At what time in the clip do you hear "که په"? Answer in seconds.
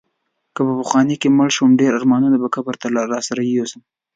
0.55-0.73